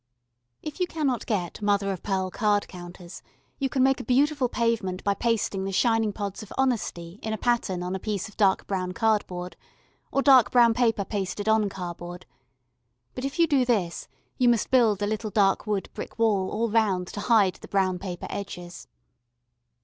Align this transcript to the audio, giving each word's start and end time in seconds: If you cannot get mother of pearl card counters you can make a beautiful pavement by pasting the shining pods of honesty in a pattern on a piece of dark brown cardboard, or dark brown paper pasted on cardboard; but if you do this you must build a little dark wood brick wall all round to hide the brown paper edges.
If 0.63 0.79
you 0.79 0.87
cannot 0.87 1.27
get 1.27 1.61
mother 1.61 1.91
of 1.91 2.01
pearl 2.01 2.31
card 2.31 2.67
counters 2.67 3.21
you 3.59 3.69
can 3.69 3.83
make 3.83 3.99
a 3.99 4.03
beautiful 4.03 4.49
pavement 4.49 5.03
by 5.03 5.13
pasting 5.13 5.63
the 5.63 5.71
shining 5.71 6.11
pods 6.11 6.41
of 6.41 6.51
honesty 6.57 7.19
in 7.21 7.33
a 7.33 7.37
pattern 7.37 7.83
on 7.83 7.93
a 7.95 7.99
piece 7.99 8.27
of 8.27 8.35
dark 8.35 8.65
brown 8.65 8.93
cardboard, 8.93 9.55
or 10.11 10.23
dark 10.23 10.49
brown 10.49 10.73
paper 10.73 11.05
pasted 11.05 11.47
on 11.47 11.69
cardboard; 11.69 12.25
but 13.13 13.25
if 13.25 13.37
you 13.37 13.45
do 13.45 13.63
this 13.63 14.07
you 14.39 14.49
must 14.49 14.71
build 14.71 15.03
a 15.03 15.05
little 15.05 15.29
dark 15.29 15.67
wood 15.67 15.87
brick 15.93 16.17
wall 16.17 16.49
all 16.49 16.71
round 16.71 17.05
to 17.09 17.19
hide 17.19 17.59
the 17.61 17.67
brown 17.67 17.99
paper 17.99 18.25
edges. 18.31 18.87